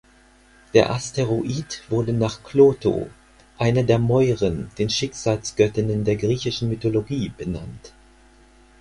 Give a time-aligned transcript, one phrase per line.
[0.73, 3.07] Der Asteroid wurde nach Klotho,
[3.59, 7.93] einer der Moiren, den Schicksalsgöttinnen der griechischen Mythologie, benannt.